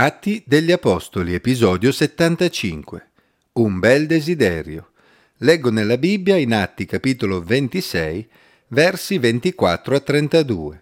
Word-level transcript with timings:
Atti 0.00 0.44
degli 0.46 0.70
Apostoli, 0.70 1.34
episodio 1.34 1.90
75. 1.90 3.08
Un 3.54 3.80
bel 3.80 4.06
desiderio. 4.06 4.92
Leggo 5.38 5.72
nella 5.72 5.98
Bibbia 5.98 6.36
in 6.36 6.54
Atti 6.54 6.86
capitolo 6.86 7.42
26, 7.42 8.28
versi 8.68 9.18
24 9.18 9.96
a 9.96 9.98
32. 9.98 10.80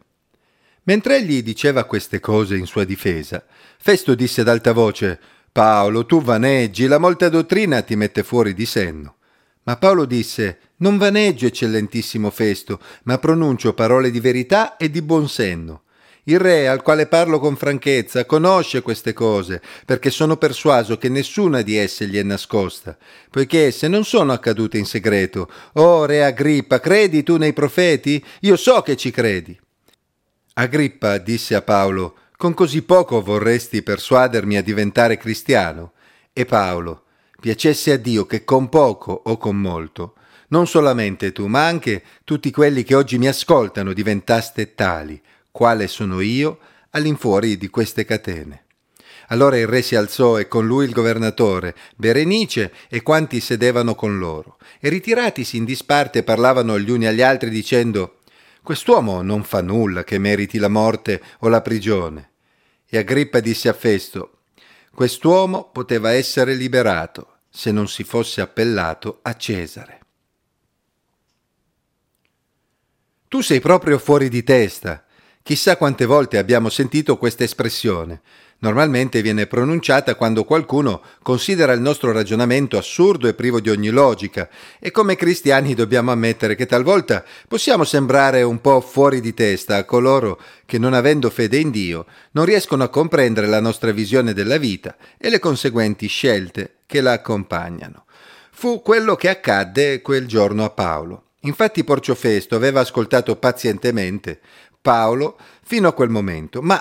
Mentre 0.82 1.16
egli 1.16 1.42
diceva 1.42 1.84
queste 1.84 2.20
cose 2.20 2.56
in 2.56 2.66
sua 2.66 2.84
difesa, 2.84 3.42
Festo 3.78 4.14
disse 4.14 4.42
ad 4.42 4.48
alta 4.48 4.72
voce, 4.72 5.18
Paolo, 5.50 6.04
tu 6.04 6.20
vaneggi, 6.20 6.86
la 6.86 6.98
molta 6.98 7.30
dottrina 7.30 7.80
ti 7.80 7.96
mette 7.96 8.22
fuori 8.22 8.52
di 8.52 8.66
senno. 8.66 9.16
Ma 9.62 9.78
Paolo 9.78 10.04
disse, 10.04 10.58
Non 10.76 10.98
vaneggio, 10.98 11.46
eccellentissimo 11.46 12.28
Festo, 12.28 12.80
ma 13.04 13.16
pronuncio 13.16 13.72
parole 13.72 14.10
di 14.10 14.20
verità 14.20 14.76
e 14.76 14.90
di 14.90 15.00
buon 15.00 15.26
senno. 15.26 15.84
Il 16.28 16.40
re, 16.40 16.66
al 16.66 16.82
quale 16.82 17.06
parlo 17.06 17.38
con 17.38 17.54
franchezza, 17.54 18.24
conosce 18.24 18.82
queste 18.82 19.12
cose, 19.12 19.62
perché 19.84 20.10
sono 20.10 20.36
persuaso 20.36 20.98
che 20.98 21.08
nessuna 21.08 21.62
di 21.62 21.76
esse 21.76 22.08
gli 22.08 22.18
è 22.18 22.22
nascosta, 22.24 22.98
poiché 23.30 23.66
esse 23.66 23.86
non 23.86 24.04
sono 24.04 24.32
accadute 24.32 24.76
in 24.76 24.86
segreto. 24.86 25.48
Oh, 25.74 26.04
re 26.04 26.24
Agrippa, 26.24 26.80
credi 26.80 27.22
tu 27.22 27.36
nei 27.36 27.52
profeti? 27.52 28.24
Io 28.40 28.56
so 28.56 28.82
che 28.82 28.96
ci 28.96 29.12
credi. 29.12 29.56
Agrippa 30.54 31.18
disse 31.18 31.54
a 31.54 31.62
Paolo, 31.62 32.16
con 32.36 32.54
così 32.54 32.82
poco 32.82 33.22
vorresti 33.22 33.82
persuadermi 33.82 34.56
a 34.56 34.62
diventare 34.62 35.18
cristiano? 35.18 35.92
E 36.32 36.44
Paolo, 36.44 37.04
piacesse 37.40 37.92
a 37.92 37.96
Dio 37.96 38.26
che 38.26 38.42
con 38.42 38.68
poco 38.68 39.12
o 39.12 39.36
con 39.36 39.56
molto, 39.56 40.14
non 40.48 40.66
solamente 40.66 41.30
tu, 41.30 41.46
ma 41.46 41.66
anche 41.66 42.02
tutti 42.24 42.50
quelli 42.50 42.82
che 42.82 42.96
oggi 42.96 43.16
mi 43.16 43.28
ascoltano 43.28 43.92
diventaste 43.92 44.74
tali, 44.74 45.22
quale 45.56 45.88
sono 45.88 46.20
io, 46.20 46.58
all'infuori 46.90 47.56
di 47.56 47.68
queste 47.68 48.04
catene. 48.04 48.64
Allora 49.28 49.56
il 49.56 49.66
re 49.66 49.80
si 49.80 49.96
alzò 49.96 50.38
e 50.38 50.48
con 50.48 50.66
lui 50.66 50.84
il 50.84 50.92
governatore, 50.92 51.74
Berenice 51.96 52.74
e 52.90 53.02
quanti 53.02 53.40
sedevano 53.40 53.94
con 53.94 54.18
loro, 54.18 54.58
e 54.78 54.90
ritiratisi 54.90 55.56
in 55.56 55.64
disparte 55.64 56.22
parlavano 56.22 56.78
gli 56.78 56.90
uni 56.90 57.06
agli 57.06 57.22
altri 57.22 57.48
dicendo 57.48 58.18
Quest'uomo 58.62 59.22
non 59.22 59.44
fa 59.44 59.62
nulla 59.62 60.04
che 60.04 60.18
meriti 60.18 60.58
la 60.58 60.68
morte 60.68 61.22
o 61.38 61.48
la 61.48 61.62
prigione. 61.62 62.32
E 62.86 62.98
Agrippa 62.98 63.40
disse 63.40 63.70
a 63.70 63.72
Festo 63.72 64.40
Quest'uomo 64.92 65.70
poteva 65.72 66.12
essere 66.12 66.52
liberato 66.52 67.38
se 67.48 67.72
non 67.72 67.88
si 67.88 68.04
fosse 68.04 68.42
appellato 68.42 69.20
a 69.22 69.34
Cesare. 69.34 70.00
Tu 73.26 73.40
sei 73.40 73.60
proprio 73.60 73.98
fuori 73.98 74.28
di 74.28 74.42
testa, 74.42 75.05
Chissà 75.46 75.76
quante 75.76 76.06
volte 76.06 76.38
abbiamo 76.38 76.68
sentito 76.68 77.16
questa 77.18 77.44
espressione. 77.44 78.20
Normalmente 78.58 79.22
viene 79.22 79.46
pronunciata 79.46 80.16
quando 80.16 80.42
qualcuno 80.42 81.00
considera 81.22 81.72
il 81.72 81.80
nostro 81.80 82.10
ragionamento 82.10 82.76
assurdo 82.76 83.28
e 83.28 83.34
privo 83.34 83.60
di 83.60 83.70
ogni 83.70 83.90
logica, 83.90 84.48
e 84.80 84.90
come 84.90 85.14
cristiani 85.14 85.74
dobbiamo 85.74 86.10
ammettere 86.10 86.56
che 86.56 86.66
talvolta 86.66 87.24
possiamo 87.46 87.84
sembrare 87.84 88.42
un 88.42 88.60
po' 88.60 88.80
fuori 88.80 89.20
di 89.20 89.34
testa 89.34 89.76
a 89.76 89.84
coloro 89.84 90.40
che, 90.64 90.78
non 90.78 90.94
avendo 90.94 91.30
fede 91.30 91.58
in 91.58 91.70
Dio, 91.70 92.06
non 92.32 92.44
riescono 92.44 92.82
a 92.82 92.88
comprendere 92.88 93.46
la 93.46 93.60
nostra 93.60 93.92
visione 93.92 94.32
della 94.32 94.56
vita 94.56 94.96
e 95.16 95.30
le 95.30 95.38
conseguenti 95.38 96.08
scelte 96.08 96.78
che 96.86 97.00
la 97.00 97.12
accompagnano. 97.12 98.06
Fu 98.50 98.82
quello 98.82 99.14
che 99.14 99.28
accadde 99.28 100.02
quel 100.02 100.26
giorno 100.26 100.64
a 100.64 100.70
Paolo. 100.70 101.20
Infatti 101.46 101.84
Porcio 101.84 102.16
Festo 102.16 102.56
aveva 102.56 102.80
ascoltato 102.80 103.36
pazientemente 103.36 104.40
Paolo 104.86 105.36
fino 105.64 105.88
a 105.88 105.92
quel 105.92 106.10
momento, 106.10 106.62
ma 106.62 106.80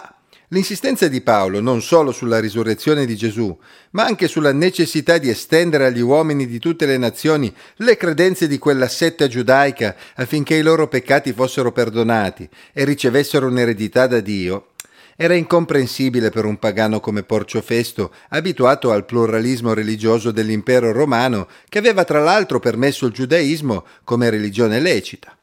L'insistenza 0.49 1.07
di 1.07 1.21
Paolo 1.21 1.59
non 1.59 1.81
solo 1.81 2.11
sulla 2.11 2.39
risurrezione 2.39 3.07
di 3.07 3.15
Gesù, 3.15 3.57
ma 3.91 4.05
anche 4.05 4.27
sulla 4.27 4.53
necessità 4.53 5.17
di 5.17 5.27
estendere 5.27 5.87
agli 5.87 6.01
uomini 6.01 6.45
di 6.45 6.59
tutte 6.59 6.85
le 6.85 6.99
nazioni 6.99 7.51
le 7.77 7.97
credenze 7.97 8.47
di 8.47 8.59
quella 8.59 8.87
setta 8.87 9.27
giudaica 9.27 9.95
affinché 10.13 10.53
i 10.53 10.61
loro 10.61 10.87
peccati 10.87 11.33
fossero 11.33 11.71
perdonati 11.71 12.47
e 12.73 12.83
ricevessero 12.83 13.47
un'eredità 13.47 14.05
da 14.05 14.19
Dio, 14.19 14.67
era 15.15 15.33
incomprensibile 15.33 16.29
per 16.29 16.45
un 16.45 16.59
pagano 16.59 16.99
come 16.99 17.23
Porcio 17.23 17.63
Festo, 17.63 18.13
abituato 18.29 18.91
al 18.91 19.05
pluralismo 19.05 19.73
religioso 19.73 20.29
dell'impero 20.29 20.91
romano, 20.91 21.47
che 21.67 21.79
aveva 21.79 22.03
tra 22.03 22.19
l'altro 22.19 22.59
permesso 22.59 23.07
il 23.07 23.13
giudaismo 23.13 23.83
come 24.03 24.29
religione 24.29 24.79
lecita. 24.79 25.35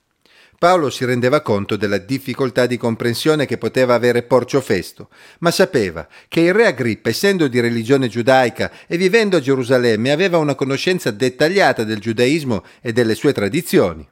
Paolo 0.62 0.90
si 0.90 1.04
rendeva 1.04 1.40
conto 1.40 1.74
della 1.74 1.98
difficoltà 1.98 2.66
di 2.66 2.76
comprensione 2.76 3.46
che 3.46 3.58
poteva 3.58 3.94
avere 3.94 4.22
Porcio 4.22 4.60
Festo, 4.60 5.08
ma 5.40 5.50
sapeva 5.50 6.06
che 6.28 6.38
il 6.38 6.54
re 6.54 6.66
Agrippa, 6.66 7.08
essendo 7.08 7.48
di 7.48 7.58
religione 7.58 8.06
giudaica 8.06 8.70
e 8.86 8.96
vivendo 8.96 9.36
a 9.36 9.40
Gerusalemme, 9.40 10.12
aveva 10.12 10.38
una 10.38 10.54
conoscenza 10.54 11.10
dettagliata 11.10 11.82
del 11.82 11.98
giudaismo 11.98 12.62
e 12.80 12.92
delle 12.92 13.16
sue 13.16 13.32
tradizioni. 13.32 14.08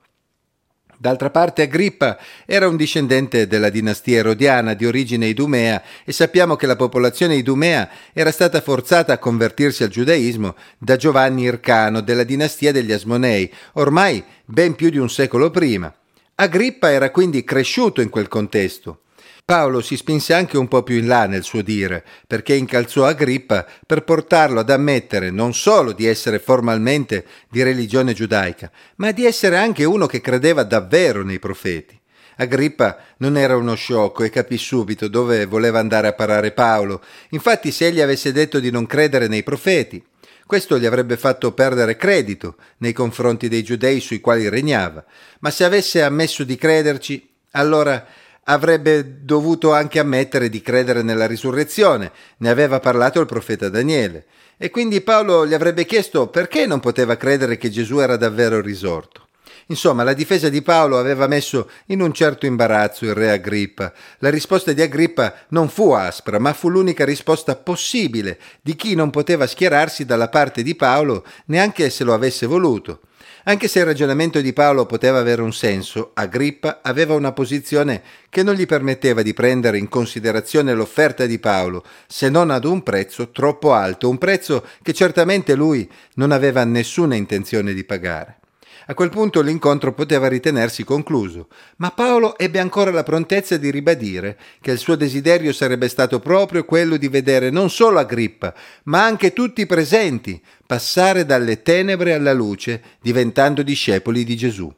D'altra 0.99 1.31
parte 1.31 1.63
Agrippa 1.63 2.19
era 2.45 2.67
un 2.67 2.75
discendente 2.75 3.47
della 3.47 3.71
dinastia 3.71 4.19
erodiana 4.19 4.75
di 4.75 4.87
origine 4.87 5.27
idumea 5.27 5.81
e 6.05 6.11
sappiamo 6.11 6.57
che 6.57 6.67
la 6.67 6.75
popolazione 6.75 7.37
idumea 7.37 7.89
era 8.13 8.33
stata 8.33 8.61
forzata 8.61 9.13
a 9.13 9.19
convertirsi 9.19 9.85
al 9.85 9.89
giudaismo 9.89 10.57
da 10.79 10.97
Giovanni 10.97 11.43
Ircano 11.43 12.01
della 12.01 12.25
dinastia 12.25 12.73
degli 12.73 12.91
Asmonei, 12.91 13.49
ormai 13.75 14.25
ben 14.45 14.75
più 14.75 14.91
di 14.91 14.99
un 14.99 15.09
secolo 15.09 15.51
prima. 15.51 15.95
Agrippa 16.43 16.91
era 16.91 17.11
quindi 17.11 17.45
cresciuto 17.45 18.01
in 18.01 18.09
quel 18.09 18.27
contesto. 18.27 19.01
Paolo 19.45 19.83
si 19.83 19.95
spinse 19.99 20.33
anche 20.33 20.57
un 20.57 20.69
po' 20.69 20.83
più 20.83 20.97
in 20.97 21.07
là 21.07 21.27
nel 21.27 21.43
suo 21.43 21.61
dire, 21.61 22.03
perché 22.27 22.55
incalzò 22.55 23.05
Agrippa 23.05 23.67
per 23.87 24.05
portarlo 24.05 24.61
ad 24.61 24.71
ammettere 24.71 25.31
non 25.31 25.53
solo 25.53 25.93
di 25.93 26.07
essere 26.07 26.39
formalmente 26.39 27.27
di 27.51 27.63
religione 27.63 28.15
giudaica, 28.15 28.71
ma 28.97 29.13
di 29.13 29.27
essere 29.27 29.59
anche 29.59 29.85
uno 29.85 30.07
che 30.07 30.23
credeva 30.23 30.63
davvero 30.63 31.23
nei 31.23 31.39
profeti. 31.39 32.01
Agrippa 32.37 32.97
non 33.19 33.37
era 33.37 33.55
uno 33.55 33.75
sciocco 33.75 34.25
e 34.25 34.31
capì 34.31 34.57
subito 34.57 35.09
dove 35.09 35.45
voleva 35.45 35.79
andare 35.79 36.09
a 36.09 36.15
parare 36.15 36.53
Paolo. 36.53 37.03
Infatti, 37.31 37.71
se 37.71 37.89
egli 37.89 38.01
avesse 38.01 38.33
detto 38.33 38.61
di 38.61 38.71
non 38.71 38.87
credere 38.87 39.29
nei 39.29 39.43
profeti, 39.43 40.03
questo 40.47 40.79
gli 40.79 40.87
avrebbe 40.87 41.17
fatto 41.17 41.53
perdere 41.53 41.97
credito 41.97 42.57
nei 42.79 42.93
confronti 42.93 43.49
dei 43.49 43.63
giudei 43.63 44.01
sui 44.01 44.21
quali 44.21 44.49
regnava, 44.49 45.05
ma 45.41 45.51
se 45.51 45.65
avesse 45.65 46.03
ammesso 46.03 46.45
di 46.45 46.57
crederci, 46.57 47.29
allora 47.53 48.05
avrebbe 48.45 49.25
dovuto 49.25 49.73
anche 49.73 49.99
ammettere 49.99 50.49
di 50.49 50.61
credere 50.61 51.03
nella 51.03 51.27
risurrezione, 51.27 52.11
ne 52.39 52.49
aveva 52.49 52.81
parlato 52.81 53.21
il 53.21 53.27
profeta 53.27 53.69
Daniele, 53.69 54.27
e 54.57 54.71
quindi 54.71 55.01
Paolo 55.01 55.47
gli 55.47 55.55
avrebbe 55.55 55.85
chiesto 55.85 56.29
perché 56.29 56.67
non 56.67 56.81
poteva 56.81 57.17
credere 57.17 57.57
che 57.57 57.71
Gesù 57.71 57.99
era 57.99 58.17
davvero 58.17 58.61
risorto. 58.61 59.29
Insomma, 59.71 60.03
la 60.03 60.15
difesa 60.15 60.49
di 60.49 60.63
Paolo 60.63 60.99
aveva 60.99 61.29
messo 61.29 61.71
in 61.87 62.03
un 62.03 62.13
certo 62.13 62.45
imbarazzo 62.45 63.05
il 63.05 63.15
re 63.15 63.31
Agrippa. 63.31 63.93
La 64.19 64.29
risposta 64.29 64.73
di 64.73 64.83
Agrippa 64.83 65.33
non 65.51 65.69
fu 65.69 65.93
aspra, 65.93 66.41
ma 66.41 66.53
fu 66.53 66.69
l'unica 66.69 67.05
risposta 67.05 67.55
possibile 67.55 68.39
di 68.61 68.75
chi 68.75 68.97
non 68.97 69.11
poteva 69.11 69.47
schierarsi 69.47 70.05
dalla 70.05 70.29
parte 70.29 70.65
di 70.65 70.75
Paolo 70.75 71.25
neanche 71.47 71.89
se 71.89 72.03
lo 72.03 72.13
avesse 72.13 72.47
voluto. 72.47 73.03
Anche 73.45 73.69
se 73.69 73.79
il 73.79 73.85
ragionamento 73.85 74.41
di 74.41 74.53
Paolo 74.53 74.87
poteva 74.87 75.21
avere 75.21 75.41
un 75.41 75.53
senso, 75.53 76.11
Agrippa 76.15 76.81
aveva 76.83 77.15
una 77.15 77.31
posizione 77.31 78.03
che 78.29 78.43
non 78.43 78.55
gli 78.55 78.67
permetteva 78.67 79.23
di 79.23 79.33
prendere 79.33 79.79
in 79.79 79.89
considerazione 79.89 80.75
l'offerta 80.75 81.27
di 81.27 81.39
Paolo, 81.39 81.85
se 82.09 82.29
non 82.29 82.51
ad 82.51 82.65
un 82.65 82.83
prezzo 82.83 83.31
troppo 83.31 83.73
alto, 83.73 84.09
un 84.09 84.19
prezzo 84.19 84.67
che 84.83 84.93
certamente 84.93 85.55
lui 85.55 85.89
non 86.15 86.33
aveva 86.33 86.65
nessuna 86.65 87.15
intenzione 87.15 87.73
di 87.73 87.85
pagare. 87.85 88.41
A 88.87 88.95
quel 88.95 89.11
punto 89.11 89.41
l'incontro 89.41 89.93
poteva 89.93 90.29
ritenersi 90.29 90.85
concluso, 90.85 91.49
ma 91.77 91.91
Paolo 91.91 92.37
ebbe 92.39 92.59
ancora 92.59 92.91
la 92.91 93.03
prontezza 93.03 93.57
di 93.57 93.71
ribadire 93.71 94.39
che 94.61 94.73
il 94.73 94.79
suo 94.79 94.97
desiderio 94.97 95.53
sarebbe 95.53 95.89
stato 95.89 96.19
proprio 96.19 96.65
quello 96.65 96.97
di 96.97 97.09
vedere 97.09 97.51
non 97.51 97.71
solo 97.71 97.99
Agrippa, 97.99 98.55
ma 98.85 99.05
anche 99.05 99.33
tutti 99.33 99.61
i 99.61 99.67
presenti 99.67 100.43
passare 100.67 101.25
dalle 101.25 101.63
tenebre 101.63 102.15
alla 102.15 102.33
luce, 102.33 102.83
diventando 103.01 103.63
discepoli 103.63 104.25
di 104.25 104.37
Gesù. 104.37 104.73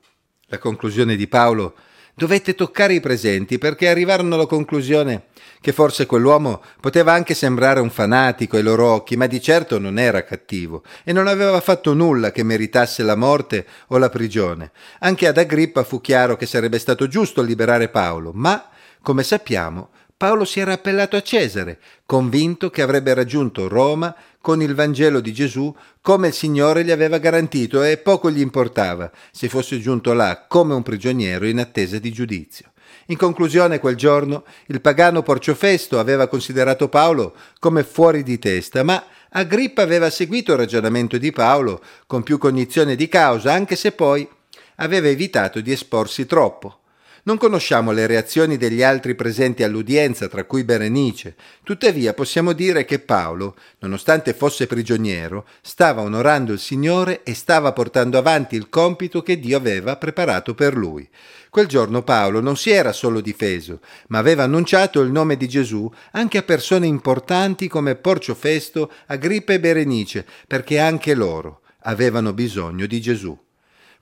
La 0.47 0.59
conclusione 0.59 1.17
di 1.17 1.29
Paolo 1.29 1.75
dovette 2.15 2.55
toccare 2.55 2.95
i 2.95 3.01
presenti 3.01 3.59
perché 3.59 3.89
arrivarono 3.89 4.35
alla 4.35 4.47
conclusione 4.47 5.25
che 5.63 5.73
forse 5.73 6.07
quell'uomo 6.07 6.61
poteva 6.81 7.13
anche 7.13 7.35
sembrare 7.35 7.81
un 7.81 7.89
fanatico 7.89 8.57
ai 8.57 8.63
loro 8.63 8.87
occhi, 8.91 9.17
ma 9.17 9.27
di 9.27 9.41
certo 9.41 9.79
non 9.79 9.99
era 9.99 10.25
cattivo 10.25 10.83
e 11.05 11.13
non 11.13 11.29
aveva 11.29 11.61
fatto 11.61 11.95
nulla 11.95 12.33
che 12.33 12.43
meritasse 12.43 13.03
la 13.05 13.15
morte 13.15 13.65
o 13.89 13.99
la 13.99 14.11
prigione. 14.11 14.73
Anche 14.99 15.29
ad 15.29 15.39
Agrippa 15.39 15.85
fu 15.85 16.01
chiaro 16.01 16.37
che 16.37 16.47
sarebbe 16.47 16.79
stato 16.79 17.07
giusto 17.07 17.43
liberare 17.43 17.89
Paolo, 17.89 18.33
ma, 18.35 18.69
come 19.01 19.23
sappiamo, 19.23 19.91
Paolo 20.23 20.45
si 20.45 20.61
era 20.61 20.75
appellato 20.75 21.17
a 21.17 21.21
Cesare, 21.21 21.81
convinto 22.07 22.71
che 22.71 22.81
avrebbe 22.81 23.13
raggiunto 23.13 23.67
Roma 23.67 24.15
con 24.41 24.63
il 24.63 24.73
Vangelo 24.73 25.19
di 25.19 25.33
Gesù 25.33 25.75
come 26.01 26.29
il 26.29 26.33
Signore 26.33 26.85
gli 26.85 26.93
aveva 26.93 27.19
garantito 27.19 27.83
e 27.83 27.97
poco 27.97 28.31
gli 28.31 28.39
importava 28.39 29.11
se 29.33 29.49
fosse 29.49 29.81
giunto 29.81 30.13
là 30.13 30.45
come 30.47 30.75
un 30.75 30.85
prigioniero 30.85 31.45
in 31.45 31.59
attesa 31.59 31.99
di 31.99 32.13
giudizio. 32.13 32.71
In 33.07 33.17
conclusione, 33.17 33.81
quel 33.81 33.97
giorno 33.97 34.45
il 34.67 34.81
pagano 34.81 35.25
Porciofesto 35.25 35.99
aveva 35.99 36.29
considerato 36.29 36.89
Paolo 36.89 37.35
come 37.59 37.83
fuori 37.83 38.23
di 38.23 38.39
testa, 38.39 38.85
ma 38.85 39.05
Agrippa 39.31 39.83
aveva 39.83 40.09
seguito 40.09 40.53
il 40.53 40.59
ragionamento 40.59 41.19
di 41.19 41.33
Paolo 41.33 41.83
con 42.07 42.23
più 42.23 42.39
cognizione 42.39 42.95
di 42.95 43.09
causa, 43.09 43.53
anche 43.53 43.75
se 43.75 43.91
poi 43.91 44.29
aveva 44.77 45.09
evitato 45.09 45.61
di 45.61 45.73
esporsi 45.73 46.27
troppo. 46.27 46.82
Non 47.25 47.39
conosciamo 47.39 47.93
le 47.93 48.09
reazioni 48.09 48.57
degli 48.57 48.83
altri 48.83 49.15
presenti 49.15 49.63
all'udienza, 49.63 50.27
tra 50.27 50.43
cui 50.43 50.65
Berenice, 50.65 51.37
tuttavia 51.63 52.15
possiamo 52.15 52.53
dire 52.53 52.85
che 52.85 52.99
Paolo, 52.99 53.55
nonostante 53.79 54.35
fosse 54.35 54.67
prigioniero, 54.67 55.47
stava 55.61 56.01
onorando 56.01 56.53
il 56.53 56.59
Signore 56.59 57.23
e 57.23 57.35
stava 57.35 57.73
portando 57.73 58.19
avanti 58.19 58.57
il 58.57 58.69
compito 58.69 59.23
che 59.23 59.39
Dio 59.39 59.57
aveva 59.57 59.97
preparato 59.97 60.55
per 60.55 60.77
lui. 60.77 61.09
Quel 61.49 61.69
giorno 61.69 62.03
Paolo 62.03 62.41
non 62.41 62.57
si 62.57 62.71
era 62.71 62.91
solo 62.93 63.21
difeso, 63.21 63.79
ma 64.09 64.19
aveva 64.19 64.43
annunciato 64.43 65.01
il 65.01 65.13
nome 65.13 65.37
di 65.37 65.47
Gesù 65.49 65.89
anche 66.11 66.39
a 66.39 66.43
persone 66.43 66.89
importanti 66.89 67.69
come 67.69 67.95
Porcio 67.95 68.35
Festo, 68.35 68.91
Agrippa 69.07 69.53
e 69.53 69.61
Berenice, 69.61 70.27
perché 70.49 70.81
anche 70.81 71.15
loro 71.15 71.61
avevano 71.83 72.33
bisogno 72.33 72.87
di 72.87 73.01
Gesù. 73.01 73.39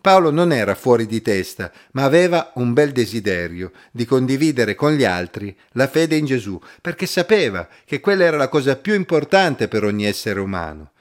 Paolo 0.00 0.30
non 0.30 0.50
era 0.50 0.74
fuori 0.74 1.04
di 1.04 1.20
testa, 1.20 1.70
ma 1.92 2.04
aveva 2.04 2.52
un 2.54 2.72
bel 2.72 2.90
desiderio 2.90 3.70
di 3.90 4.06
condividere 4.06 4.74
con 4.74 4.92
gli 4.92 5.04
altri 5.04 5.54
la 5.72 5.88
fede 5.88 6.16
in 6.16 6.24
Gesù, 6.24 6.58
perché 6.80 7.04
sapeva 7.04 7.68
che 7.84 8.00
quella 8.00 8.24
era 8.24 8.38
la 8.38 8.48
cosa 8.48 8.76
più 8.76 8.94
importante 8.94 9.68
per 9.68 9.84
ogni 9.84 10.06
essere 10.06 10.40
umano. 10.40 10.92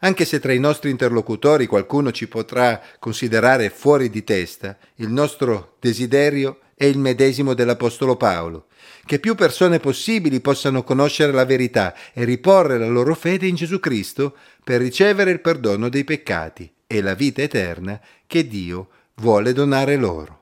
Anche 0.00 0.26
se 0.26 0.38
tra 0.38 0.52
i 0.52 0.58
nostri 0.58 0.90
interlocutori 0.90 1.66
qualcuno 1.66 2.12
ci 2.12 2.28
potrà 2.28 2.78
considerare 2.98 3.70
fuori 3.70 4.10
di 4.10 4.22
testa, 4.22 4.76
il 4.96 5.08
nostro 5.08 5.76
desiderio 5.80 6.58
è 6.74 6.84
il 6.84 6.98
medesimo 6.98 7.54
dell'Apostolo 7.54 8.16
Paolo, 8.16 8.66
che 9.06 9.18
più 9.18 9.34
persone 9.34 9.78
possibili 9.78 10.40
possano 10.40 10.84
conoscere 10.84 11.32
la 11.32 11.46
verità 11.46 11.94
e 12.12 12.24
riporre 12.24 12.76
la 12.76 12.88
loro 12.88 13.14
fede 13.14 13.46
in 13.46 13.54
Gesù 13.54 13.80
Cristo 13.80 14.36
per 14.62 14.82
ricevere 14.82 15.30
il 15.30 15.40
perdono 15.40 15.88
dei 15.88 16.04
peccati 16.04 16.70
e 16.92 17.00
la 17.00 17.14
vita 17.14 17.40
eterna 17.40 17.98
che 18.26 18.46
Dio 18.46 18.88
vuole 19.14 19.54
donare 19.54 19.96
loro. 19.96 20.41